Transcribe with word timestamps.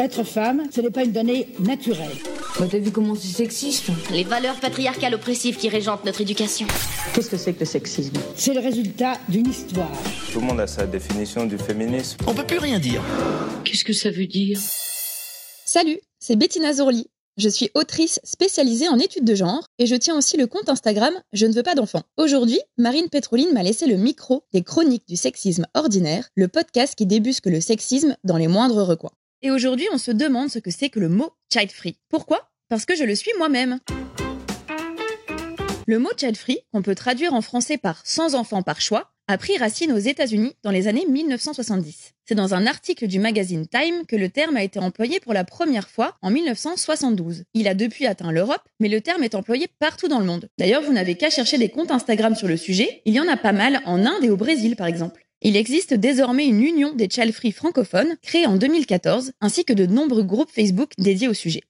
Être 0.00 0.24
femme, 0.24 0.62
ce 0.74 0.80
n'est 0.80 0.90
pas 0.90 1.04
une 1.04 1.12
donnée 1.12 1.48
naturelle. 1.58 2.08
Bah 2.58 2.64
t'as 2.70 2.78
vu 2.78 2.90
comment 2.90 3.14
c'est 3.14 3.36
sexiste 3.36 3.90
Les 4.10 4.24
valeurs 4.24 4.58
patriarcales 4.58 5.14
oppressives 5.14 5.58
qui 5.58 5.68
régentent 5.68 6.06
notre 6.06 6.22
éducation. 6.22 6.66
Qu'est-ce 7.12 7.28
que 7.28 7.36
c'est 7.36 7.52
que 7.52 7.60
le 7.60 7.66
sexisme 7.66 8.14
C'est 8.34 8.54
le 8.54 8.60
résultat 8.60 9.18
d'une 9.28 9.46
histoire. 9.46 9.92
Tout 10.32 10.40
le 10.40 10.46
monde 10.46 10.60
a 10.60 10.66
sa 10.66 10.86
définition 10.86 11.44
du 11.44 11.58
féminisme. 11.58 12.16
On 12.26 12.32
peut 12.32 12.46
plus 12.46 12.56
rien 12.56 12.78
dire. 12.78 13.02
Qu'est-ce 13.64 13.84
que 13.84 13.92
ça 13.92 14.10
veut 14.10 14.26
dire 14.26 14.58
Salut, 15.66 16.00
c'est 16.18 16.36
Bettina 16.36 16.72
Zorli. 16.72 17.10
Je 17.36 17.50
suis 17.50 17.70
autrice 17.74 18.20
spécialisée 18.24 18.88
en 18.88 18.98
études 18.98 19.26
de 19.26 19.34
genre 19.34 19.66
et 19.78 19.84
je 19.84 19.96
tiens 19.96 20.16
aussi 20.16 20.38
le 20.38 20.46
compte 20.46 20.70
Instagram 20.70 21.12
Je 21.34 21.44
ne 21.44 21.52
veux 21.52 21.62
pas 21.62 21.74
d'enfants. 21.74 22.04
Aujourd'hui, 22.16 22.60
Marine 22.78 23.10
Pétroline 23.10 23.52
m'a 23.52 23.62
laissé 23.62 23.86
le 23.86 23.96
micro 23.96 24.44
des 24.54 24.62
chroniques 24.62 25.06
du 25.06 25.16
sexisme 25.16 25.66
ordinaire, 25.74 26.26
le 26.36 26.48
podcast 26.48 26.94
qui 26.94 27.04
débusque 27.04 27.46
le 27.46 27.60
sexisme 27.60 28.16
dans 28.24 28.38
les 28.38 28.48
moindres 28.48 28.86
recoins. 28.86 29.12
Et 29.42 29.50
aujourd'hui, 29.50 29.86
on 29.90 29.96
se 29.96 30.10
demande 30.10 30.50
ce 30.50 30.58
que 30.58 30.70
c'est 30.70 30.90
que 30.90 31.00
le 31.00 31.08
mot 31.08 31.32
child 31.50 31.72
free. 31.72 31.96
Pourquoi? 32.10 32.50
Parce 32.68 32.84
que 32.84 32.94
je 32.94 33.04
le 33.04 33.14
suis 33.14 33.32
moi-même. 33.38 33.78
Le 35.86 35.98
mot 35.98 36.10
child 36.14 36.36
free, 36.36 36.58
qu'on 36.72 36.82
peut 36.82 36.94
traduire 36.94 37.32
en 37.32 37.40
français 37.40 37.78
par 37.78 38.02
sans 38.04 38.34
enfant 38.34 38.62
par 38.62 38.82
choix, 38.82 39.12
a 39.28 39.38
pris 39.38 39.56
racine 39.56 39.92
aux 39.92 39.98
États-Unis 39.98 40.52
dans 40.62 40.70
les 40.70 40.88
années 40.88 41.06
1970. 41.08 42.12
C'est 42.26 42.34
dans 42.34 42.52
un 42.52 42.66
article 42.66 43.06
du 43.06 43.18
magazine 43.18 43.66
Time 43.66 44.04
que 44.06 44.16
le 44.16 44.28
terme 44.28 44.56
a 44.56 44.62
été 44.62 44.78
employé 44.78 45.20
pour 45.20 45.32
la 45.32 45.44
première 45.44 45.88
fois 45.88 46.16
en 46.20 46.30
1972. 46.30 47.44
Il 47.54 47.66
a 47.66 47.74
depuis 47.74 48.06
atteint 48.06 48.32
l'Europe, 48.32 48.68
mais 48.78 48.88
le 48.88 49.00
terme 49.00 49.24
est 49.24 49.34
employé 49.34 49.68
partout 49.78 50.08
dans 50.08 50.18
le 50.18 50.26
monde. 50.26 50.48
D'ailleurs, 50.58 50.82
vous 50.82 50.92
n'avez 50.92 51.14
qu'à 51.14 51.30
chercher 51.30 51.56
des 51.56 51.70
comptes 51.70 51.92
Instagram 51.92 52.34
sur 52.34 52.46
le 52.46 52.58
sujet, 52.58 53.00
il 53.06 53.14
y 53.14 53.20
en 53.20 53.28
a 53.28 53.38
pas 53.38 53.52
mal 53.52 53.80
en 53.86 54.04
Inde 54.04 54.22
et 54.22 54.30
au 54.30 54.36
Brésil 54.36 54.76
par 54.76 54.86
exemple. 54.86 55.24
Il 55.42 55.56
existe 55.56 55.94
désormais 55.94 56.46
une 56.46 56.62
union 56.62 56.92
des 56.92 57.08
child 57.08 57.32
free 57.32 57.52
francophones 57.52 58.16
créée 58.22 58.46
en 58.46 58.56
2014, 58.56 59.32
ainsi 59.40 59.64
que 59.64 59.72
de 59.72 59.86
nombreux 59.86 60.22
groupes 60.22 60.50
Facebook 60.50 60.90
dédiés 60.98 61.28
au 61.28 61.34
sujet. 61.34 61.62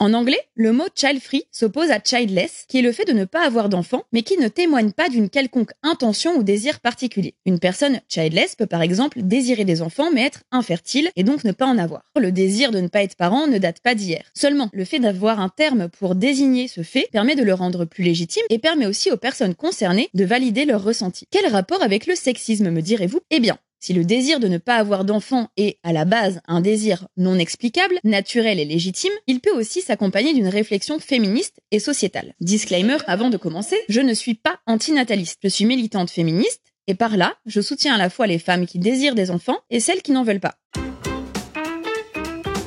En 0.00 0.12
anglais, 0.12 0.40
le 0.54 0.72
mot 0.72 0.86
child 0.94 1.20
free 1.20 1.44
s'oppose 1.50 1.90
à 1.90 1.98
childless, 2.04 2.64
qui 2.68 2.78
est 2.78 2.82
le 2.82 2.92
fait 2.92 3.04
de 3.04 3.12
ne 3.12 3.24
pas 3.24 3.46
avoir 3.46 3.68
d'enfant, 3.68 4.02
mais 4.12 4.22
qui 4.22 4.36
ne 4.36 4.48
témoigne 4.48 4.92
pas 4.92 5.08
d'une 5.08 5.30
quelconque 5.30 5.72
intention 5.82 6.36
ou 6.36 6.42
désir 6.42 6.80
particulier. 6.80 7.34
Une 7.46 7.58
personne 7.58 8.00
childless 8.08 8.56
peut 8.56 8.66
par 8.66 8.82
exemple 8.82 9.22
désirer 9.22 9.64
des 9.64 9.82
enfants 9.82 10.10
mais 10.12 10.24
être 10.24 10.42
infertile 10.50 11.10
et 11.16 11.24
donc 11.24 11.44
ne 11.44 11.52
pas 11.52 11.66
en 11.66 11.78
avoir. 11.78 12.02
Le 12.16 12.32
désir 12.32 12.70
de 12.70 12.80
ne 12.80 12.88
pas 12.88 13.02
être 13.02 13.16
parent 13.16 13.46
ne 13.46 13.58
date 13.58 13.80
pas 13.80 13.94
d'hier. 13.94 14.24
Seulement, 14.34 14.68
le 14.72 14.84
fait 14.84 14.98
d'avoir 14.98 15.40
un 15.40 15.48
terme 15.48 15.88
pour 15.88 16.14
désigner 16.14 16.68
ce 16.68 16.82
fait 16.82 17.08
permet 17.12 17.36
de 17.36 17.42
le 17.42 17.54
rendre 17.54 17.84
plus 17.84 18.04
légitime 18.04 18.44
et 18.50 18.58
permet 18.58 18.86
aussi 18.86 19.10
aux 19.10 19.16
personnes 19.16 19.54
concernées 19.54 20.08
de 20.14 20.24
valider 20.24 20.64
leur 20.64 20.82
ressenti. 20.82 21.26
Quel 21.30 21.46
rapport 21.46 21.82
avec 21.82 22.06
le 22.06 22.14
sexisme, 22.14 22.70
me 22.70 22.82
direz-vous? 22.82 23.20
Eh 23.30 23.40
bien, 23.40 23.58
si 23.84 23.92
le 23.92 24.06
désir 24.06 24.40
de 24.40 24.48
ne 24.48 24.56
pas 24.56 24.76
avoir 24.76 25.04
d'enfant 25.04 25.48
est 25.58 25.78
à 25.82 25.92
la 25.92 26.06
base 26.06 26.40
un 26.48 26.62
désir 26.62 27.06
non 27.18 27.38
explicable, 27.38 27.98
naturel 28.02 28.58
et 28.58 28.64
légitime, 28.64 29.12
il 29.26 29.40
peut 29.40 29.54
aussi 29.54 29.82
s'accompagner 29.82 30.32
d'une 30.32 30.48
réflexion 30.48 30.98
féministe 30.98 31.60
et 31.70 31.80
sociétale. 31.80 32.32
Disclaimer 32.40 32.96
avant 33.06 33.28
de 33.28 33.36
commencer, 33.36 33.76
je 33.90 34.00
ne 34.00 34.14
suis 34.14 34.36
pas 34.36 34.58
antinataliste, 34.66 35.40
je 35.42 35.48
suis 35.48 35.66
militante 35.66 36.10
féministe 36.10 36.62
et 36.86 36.94
par 36.94 37.18
là, 37.18 37.34
je 37.44 37.60
soutiens 37.60 37.96
à 37.96 37.98
la 37.98 38.08
fois 38.08 38.26
les 38.26 38.38
femmes 38.38 38.64
qui 38.64 38.78
désirent 38.78 39.14
des 39.14 39.30
enfants 39.30 39.58
et 39.68 39.80
celles 39.80 40.00
qui 40.00 40.12
n'en 40.12 40.24
veulent 40.24 40.40
pas. 40.40 40.54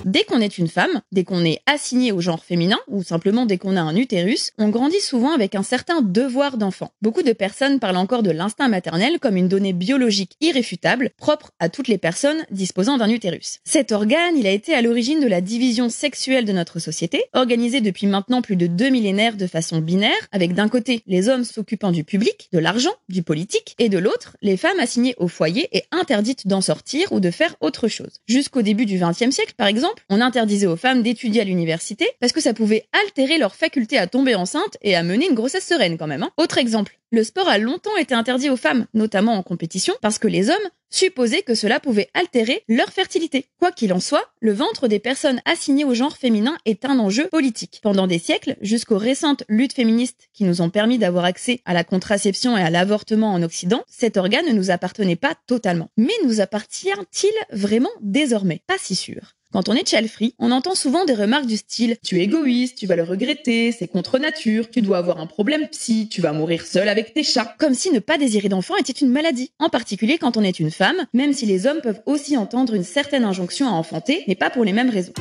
Dès 0.07 0.23
qu'on 0.23 0.39
est 0.39 0.57
une 0.57 0.69
femme, 0.69 1.01
dès 1.11 1.25
qu'on 1.25 1.43
est 1.43 1.59
assigné 1.65 2.13
au 2.13 2.21
genre 2.21 2.41
féminin, 2.41 2.79
ou 2.87 3.03
simplement 3.03 3.45
dès 3.45 3.57
qu'on 3.57 3.75
a 3.75 3.81
un 3.81 3.97
utérus, 3.97 4.51
on 4.57 4.69
grandit 4.69 5.01
souvent 5.01 5.33
avec 5.33 5.53
un 5.53 5.63
certain 5.63 6.01
devoir 6.01 6.55
d'enfant. 6.55 6.93
Beaucoup 7.01 7.23
de 7.23 7.33
personnes 7.33 7.81
parlent 7.81 7.97
encore 7.97 8.23
de 8.23 8.31
l'instinct 8.31 8.69
maternel 8.69 9.19
comme 9.19 9.35
une 9.35 9.49
donnée 9.49 9.73
biologique 9.73 10.37
irréfutable, 10.39 11.09
propre 11.17 11.51
à 11.59 11.67
toutes 11.67 11.89
les 11.89 11.97
personnes 11.97 12.45
disposant 12.51 12.95
d'un 12.95 13.09
utérus. 13.09 13.59
Cet 13.65 13.91
organe, 13.91 14.37
il 14.37 14.47
a 14.47 14.51
été 14.51 14.73
à 14.73 14.81
l'origine 14.81 15.19
de 15.19 15.27
la 15.27 15.41
division 15.41 15.89
sexuelle 15.89 16.45
de 16.45 16.53
notre 16.53 16.79
société, 16.79 17.25
organisée 17.33 17.81
depuis 17.81 18.07
maintenant 18.07 18.41
plus 18.41 18.55
de 18.55 18.67
deux 18.67 18.89
millénaires 18.89 19.35
de 19.35 19.45
façon 19.45 19.79
binaire, 19.79 20.13
avec 20.31 20.53
d'un 20.53 20.69
côté 20.69 21.03
les 21.05 21.27
hommes 21.27 21.43
s'occupant 21.43 21.91
du 21.91 22.05
public, 22.05 22.47
de 22.53 22.59
l'argent, 22.59 22.93
du 23.09 23.23
politique, 23.23 23.75
et 23.77 23.89
de 23.89 23.97
l'autre 23.97 24.37
les 24.41 24.55
femmes 24.55 24.79
assignées 24.79 25.15
au 25.17 25.27
foyer 25.27 25.67
et 25.77 25.83
interdites 25.91 26.47
d'en 26.47 26.61
sortir 26.61 27.11
ou 27.11 27.19
de 27.19 27.29
faire 27.29 27.57
autre 27.59 27.89
chose. 27.89 28.21
Jusqu'au 28.25 28.61
début 28.61 28.85
du 28.85 28.99
XXe 28.99 29.31
siècle, 29.31 29.53
par 29.57 29.67
exemple, 29.67 29.96
on 30.09 30.21
interdisait 30.21 30.67
aux 30.67 30.75
femmes 30.75 31.03
d'étudier 31.03 31.41
à 31.41 31.45
l'université 31.45 32.07
parce 32.19 32.33
que 32.33 32.41
ça 32.41 32.53
pouvait 32.53 32.85
altérer 33.03 33.37
leur 33.37 33.55
faculté 33.55 33.97
à 33.97 34.07
tomber 34.07 34.35
enceinte 34.35 34.77
et 34.81 34.95
à 34.95 35.03
mener 35.03 35.27
une 35.27 35.35
grossesse 35.35 35.67
sereine 35.67 35.97
quand 35.97 36.07
même. 36.07 36.23
Hein. 36.23 36.31
Autre 36.37 36.57
exemple, 36.57 36.97
le 37.11 37.23
sport 37.23 37.47
a 37.47 37.57
longtemps 37.57 37.95
été 37.95 38.13
interdit 38.13 38.49
aux 38.49 38.57
femmes, 38.57 38.85
notamment 38.93 39.33
en 39.33 39.43
compétition, 39.43 39.93
parce 40.01 40.19
que 40.19 40.27
les 40.27 40.49
hommes 40.49 40.55
supposaient 40.89 41.41
que 41.41 41.55
cela 41.55 41.79
pouvait 41.79 42.09
altérer 42.13 42.63
leur 42.67 42.89
fertilité. 42.89 43.45
Quoi 43.59 43.71
qu'il 43.71 43.93
en 43.93 44.01
soit, 44.01 44.25
le 44.41 44.51
ventre 44.51 44.89
des 44.89 44.99
personnes 44.99 45.41
assignées 45.45 45.85
au 45.85 45.93
genre 45.93 46.17
féminin 46.17 46.57
est 46.65 46.83
un 46.83 46.99
enjeu 46.99 47.27
politique. 47.27 47.79
Pendant 47.81 48.07
des 48.07 48.19
siècles, 48.19 48.57
jusqu'aux 48.61 48.97
récentes 48.97 49.43
luttes 49.47 49.73
féministes 49.73 50.29
qui 50.33 50.43
nous 50.43 50.61
ont 50.61 50.69
permis 50.69 50.97
d'avoir 50.97 51.23
accès 51.23 51.61
à 51.65 51.73
la 51.73 51.85
contraception 51.85 52.57
et 52.57 52.61
à 52.61 52.69
l'avortement 52.69 53.33
en 53.33 53.41
Occident, 53.41 53.83
cet 53.87 54.17
organe 54.17 54.47
ne 54.47 54.53
nous 54.53 54.69
appartenait 54.69 55.15
pas 55.15 55.35
totalement. 55.47 55.89
Mais 55.95 56.13
nous 56.25 56.41
appartient-il 56.41 57.31
vraiment 57.51 57.91
désormais? 58.01 58.61
Pas 58.67 58.77
si 58.77 58.95
sûr. 58.95 59.37
Quand 59.53 59.69
on 59.69 59.73
est 59.73 59.87
child 59.87 60.09
on 60.39 60.51
entend 60.51 60.75
souvent 60.75 61.05
des 61.05 61.13
remarques 61.13 61.45
du 61.45 61.55
style 61.55 61.95
Tu 62.03 62.19
es 62.19 62.23
égoïste, 62.23 62.77
tu 62.77 62.85
vas 62.85 62.97
le 62.97 63.03
regretter, 63.03 63.71
c'est 63.71 63.87
contre 63.87 64.19
nature, 64.19 64.69
tu 64.69 64.81
dois 64.81 64.97
avoir 64.97 65.19
un 65.19 65.25
problème 65.25 65.67
psy, 65.69 66.09
tu 66.09 66.19
vas 66.21 66.33
mourir 66.33 66.65
seul 66.65 66.89
avec 66.89 67.13
tes 67.13 67.23
chats. 67.23 67.55
Comme 67.57 67.73
si 67.73 67.91
ne 67.91 67.99
pas 67.99 68.17
désirer 68.17 68.49
d'enfant 68.49 68.75
était 68.75 68.91
une 68.91 69.09
maladie. 69.09 69.51
En 69.59 69.69
particulier 69.69 70.17
quand 70.17 70.35
on 70.35 70.43
est 70.43 70.59
une 70.59 70.71
femme, 70.71 71.05
même 71.13 71.33
si 71.33 71.45
les 71.45 71.65
hommes 71.65 71.81
peuvent 71.81 72.01
aussi 72.05 72.35
entendre 72.35 72.73
une 72.73 72.83
certaine 72.83 73.23
injonction 73.23 73.67
à 73.67 73.71
enfanter, 73.71 74.23
mais 74.27 74.35
pas 74.35 74.49
pour 74.49 74.65
les 74.65 74.73
mêmes 74.73 74.89
raisons. 74.89 75.13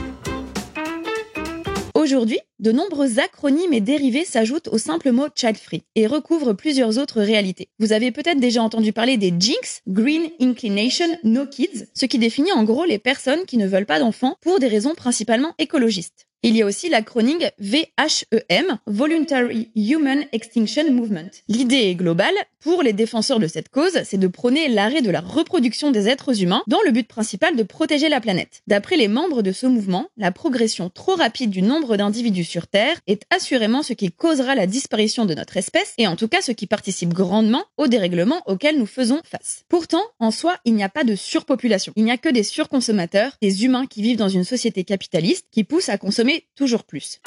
Aujourd'hui, 2.07 2.39
de 2.61 2.71
nombreux 2.71 3.19
acronymes 3.19 3.73
et 3.73 3.81
dérivés 3.81 4.25
s'ajoutent 4.25 4.69
au 4.69 4.79
simple 4.79 5.11
mot 5.11 5.27
child 5.35 5.57
free 5.57 5.83
et 5.97 6.07
recouvrent 6.07 6.53
plusieurs 6.53 6.99
autres 6.99 7.21
réalités. 7.21 7.69
Vous 7.81 7.93
avez 7.93 8.13
peut-être 8.13 8.39
déjà 8.39 8.63
entendu 8.63 8.93
parler 8.93 9.17
des 9.17 9.35
JINX, 9.37 9.83
Green 9.89 10.31
Inclination 10.41 11.09
No 11.25 11.47
Kids, 11.47 11.87
ce 11.95 12.07
qui 12.07 12.21
définit 12.21 12.53
en 12.53 12.63
gros 12.63 12.85
les 12.85 13.01
personnes 13.01 13.45
qui 13.45 13.57
ne 13.57 13.67
veulent 13.67 13.87
pas 13.87 13.99
d'enfants 13.99 14.37
pour 14.41 14.61
des 14.61 14.69
raisons 14.69 14.95
principalement 14.95 15.53
écologistes. 15.59 16.26
Il 16.43 16.57
y 16.57 16.63
a 16.63 16.67
aussi 16.67 16.89
l'acronyme 16.89 17.39
VHEM, 17.59 18.79
Voluntary 18.87 19.71
Human 19.75 20.25
Extinction 20.33 20.93
Movement. 20.93 21.31
L'idée 21.49 21.91
est 21.91 21.95
globale, 21.95 22.35
pour 22.61 22.83
les 22.83 22.93
défenseurs 22.93 23.39
de 23.39 23.47
cette 23.47 23.69
cause, 23.69 24.01
c'est 24.05 24.19
de 24.19 24.27
prôner 24.27 24.69
l'arrêt 24.69 25.01
de 25.01 25.11
la 25.11 25.21
reproduction 25.21 25.93
des 25.93 26.09
êtres 26.09 26.43
humains 26.43 26.63
dans 26.67 26.83
le 26.85 26.91
but 26.91 27.07
principal 27.07 27.55
de 27.55 27.63
protéger 27.63 28.09
la 28.09 28.21
planète. 28.21 28.63
D'après 28.67 28.97
les 28.97 29.09
membres 29.09 29.43
de 29.43 29.53
ce 29.53 29.67
mouvement, 29.67 30.09
la 30.17 30.33
progression 30.33 30.91
trop 30.91 31.15
rapide 31.15 31.51
du 31.51 31.63
nombre 31.63 31.97
d'individus 31.97 32.45
sur 32.45 32.67
Terre 32.67 32.97
est 33.07 33.23
assurément 33.31 33.85
ce 33.85 33.93
qui 33.93 34.11
causera 34.11 34.57
la 34.57 34.67
disparition 34.67 35.27
de 35.27 35.35
notre 35.35 35.57
espèce 35.57 35.95
et 35.97 36.09
en 36.09 36.17
tout 36.17 36.27
cas 36.27 36.43
ce 36.43 36.51
qui 36.51 36.67
participe 36.67 37.15
grandement 37.15 37.65
au 37.77 37.87
dérèglement 37.87 38.43
auquel 38.47 38.79
nous 38.79 38.87
faisons 38.87 39.21
face. 39.25 39.65
Pourtant, 39.69 40.03
en 40.19 40.33
soi, 40.33 40.57
il 40.65 40.75
n'y 40.75 40.83
a 40.83 40.89
pas 40.89 41.05
de 41.05 41.15
surpopulation. 41.15 41.93
Il 41.95 42.05
n'y 42.05 42.11
a 42.11 42.19
que 42.19 42.29
des 42.29 42.43
surconsommateurs, 42.43 43.37
des 43.41 43.65
humains 43.65 43.87
qui 43.87 44.03
vivent 44.03 44.19
dans 44.19 44.29
une 44.29 44.45
société 44.45 44.83
capitaliste 44.83 45.47
qui 45.53 45.63
pousse 45.63 45.89
à 45.89 45.99
consommer 45.99 46.26
toujours 46.55 46.85
plus. 46.85 47.21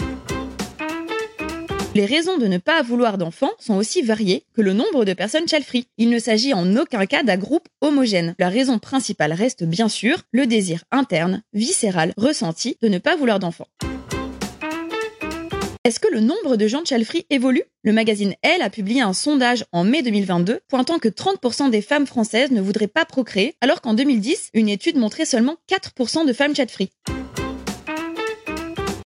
Les 1.96 2.06
raisons 2.06 2.38
de 2.38 2.46
ne 2.46 2.60
pas 2.60 2.84
vouloir 2.84 3.18
d'enfants 3.18 3.52
sont 3.60 3.76
aussi 3.76 4.04
variées 4.04 4.46
que 4.54 4.62
le 4.62 4.74
nombre 4.74 5.06
de 5.06 5.14
personnes 5.14 5.48
child-free. 5.48 5.88
Il 5.98 6.10
ne 6.10 6.20
s'agit 6.20 6.54
en 6.54 6.76
aucun 6.78 7.06
cas 7.08 7.24
d'un 7.24 7.38
groupe 7.38 7.68
homogène. 7.82 8.36
La 8.38 8.50
raison 8.50 8.78
principale 8.78 9.34
reste 9.34 9.64
bien 9.64 9.90
sûr 9.90 10.20
le 10.32 10.46
désir 10.46 10.84
interne, 10.92 11.42
viscéral, 11.54 12.14
ressenti 12.16 12.78
de 12.82 12.88
ne 12.88 13.00
pas 13.00 13.16
vouloir 13.16 13.40
d'enfants. 13.40 13.68
Est-ce 15.84 16.00
que 16.00 16.14
le 16.14 16.20
nombre 16.20 16.58
de 16.58 16.68
gens 16.68 16.86
child-free 16.86 17.26
évolue? 17.32 17.64
Le 17.84 17.94
magazine 17.94 18.36
Elle 18.44 18.62
a 18.62 18.70
publié 18.70 19.02
un 19.02 19.14
sondage 19.14 19.66
en 19.72 19.84
mai 19.84 20.04
2022 20.04 20.60
pointant 20.68 21.00
que 21.00 21.10
30% 21.10 21.72
des 21.72 21.82
femmes 21.82 22.06
françaises 22.06 22.52
ne 22.52 22.62
voudraient 22.62 22.88
pas 22.88 23.06
procréer, 23.06 23.56
alors 23.62 23.82
qu'en 23.82 23.96
2010, 23.96 24.52
une 24.54 24.70
étude 24.70 24.98
montrait 24.98 25.26
seulement 25.26 25.58
4% 25.70 26.28
de 26.28 26.34
femmes 26.34 26.56
child-free. 26.56 26.92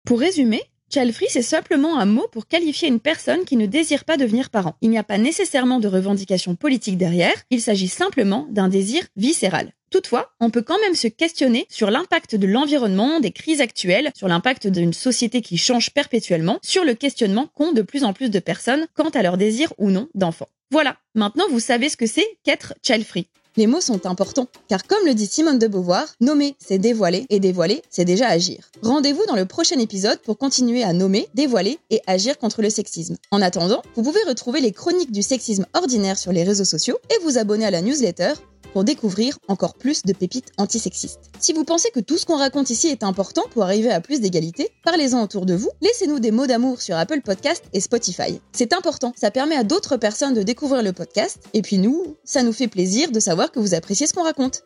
Pour 0.05 0.19
résumer, 0.19 0.61
child 0.93 1.13
free, 1.13 1.27
c'est 1.29 1.43
simplement 1.43 1.99
un 1.99 2.07
mot 2.07 2.27
pour 2.33 2.49
qualifier 2.49 2.89
une 2.89 2.99
personne 2.99 3.45
qui 3.45 3.57
ne 3.57 3.67
désire 3.67 4.05
pas 4.05 4.17
devenir 4.17 4.51
parent. 4.51 4.75
Il 4.81 4.91
n'y 4.91 4.99
a 4.99 5.05
pas 5.05 5.17
nécessairement 5.17 5.79
de 5.79 5.87
revendication 5.87 6.57
politique 6.57 6.99
derrière, 6.99 7.35
il 7.51 7.61
s'agit 7.61 7.89
simplement 7.89 8.49
d'un 8.51 8.69
désir 8.69 9.07
viscéral. 9.17 9.73
Toutefois, 9.93 10.33
on 10.41 10.49
peut 10.49 10.63
quand 10.63 10.81
même 10.81 10.95
se 10.95 11.07
questionner 11.07 11.67
sur 11.69 11.91
l'impact 11.91 12.35
de 12.35 12.47
l'environnement, 12.47 13.21
des 13.21 13.31
crises 13.31 13.61
actuelles, 13.61 14.11
sur 14.17 14.27
l'impact 14.27 14.67
d'une 14.67 14.95
société 14.95 15.43
qui 15.43 15.59
change 15.59 15.91
perpétuellement, 15.91 16.59
sur 16.63 16.83
le 16.83 16.95
questionnement 16.95 17.49
qu'ont 17.55 17.73
de 17.73 17.83
plus 17.83 18.03
en 18.03 18.15
plus 18.15 18.31
de 18.31 18.39
personnes 18.39 18.87
quant 18.95 19.11
à 19.11 19.23
leur 19.23 19.37
désir 19.37 19.71
ou 19.77 19.91
non 19.91 20.09
d'enfant. 20.15 20.49
Voilà, 20.71 20.97
maintenant 21.15 21.45
vous 21.51 21.61
savez 21.61 21.91
ce 21.91 21.99
que 21.99 22.07
c'est 22.07 22.27
qu'être 22.43 22.73
child 22.83 23.05
free. 23.05 23.27
Les 23.59 23.67
mots 23.67 23.83
sont 23.83 24.07
importants, 24.07 24.49
car 24.67 24.87
comme 24.87 25.05
le 25.05 25.13
dit 25.13 25.27
Simone 25.27 25.59
de 25.59 25.67
Beauvoir, 25.67 26.07
nommer, 26.23 26.55
c'est 26.59 26.79
dévoiler, 26.79 27.27
et 27.29 27.39
dévoiler, 27.39 27.83
c'est 27.91 28.07
déjà 28.07 28.29
agir. 28.29 28.71
Rendez-vous 28.81 29.27
dans 29.27 29.37
le 29.37 29.45
prochain 29.45 29.79
épisode 29.79 30.21
pour 30.21 30.39
continuer 30.39 30.83
à 30.83 30.95
nommer, 30.95 31.29
dévoiler 31.35 31.79
et 31.91 32.01
agir 32.07 32.39
contre 32.39 32.63
le 32.63 32.71
sexisme. 32.71 33.19
En 33.31 33.43
attendant, 33.43 33.83
vous 33.95 34.03
pouvez 34.03 34.23
retrouver 34.27 34.63
les 34.63 34.73
chroniques 34.73 35.13
du 35.13 35.21
sexisme 35.21 35.67
ordinaire 35.75 36.17
sur 36.17 36.33
les 36.33 36.45
réseaux 36.45 36.65
sociaux 36.65 36.99
et 37.11 37.23
vous 37.25 37.37
abonner 37.37 37.67
à 37.67 37.71
la 37.71 37.83
newsletter 37.83 38.33
pour 38.73 38.85
découvrir 38.85 39.39
encore 39.49 39.75
plus 39.75 40.03
de 40.03 40.13
pépites 40.13 40.53
antisexistes. 40.59 41.21
Si 41.39 41.53
vous 41.53 41.65
pensez 41.65 41.91
que 41.91 42.01
tout 42.01 42.19
ce 42.19 42.27
qu'on 42.27 42.37
raconte 42.37 42.71
ici 42.71 42.89
est 42.89 43.03
important 43.03 43.43
pour 43.51 43.63
arriver 43.63 43.91
à 43.91 44.01
plus 44.01 44.21
d'égalité, 44.21 44.71
parlez-en 44.85 45.23
autour 45.23 45.47
de 45.47 45.55
vous, 45.55 45.71
laissez-nous 45.81 46.21
des 46.21 46.31
mots 46.31 46.47
d'amour 46.47 46.81
sur 46.81 46.97
Apple 46.97 47.21
Podcast 47.23 47.65
et 47.73 47.81
Spotify. 47.81 48.41
C'est 48.53 48.73
important, 48.73 49.13
ça 49.17 49.31
permet 49.31 49.57
à 49.57 49.65
d'autres 49.65 49.97
personnes 49.97 50.35
de 50.35 50.43
découvrir 50.43 50.83
le 50.83 50.93
podcast, 50.93 51.39
et 51.55 51.63
puis 51.63 51.79
nous, 51.79 52.17
ça 52.25 52.43
nous 52.43 52.53
fait 52.53 52.69
plaisir 52.69 53.11
de 53.11 53.21
savoir 53.21 53.51
que 53.51 53.61
vous 53.61 53.75
appréciez 53.75 54.07
ce 54.07 54.15
qu'on 54.15 54.25
raconte. 54.25 54.63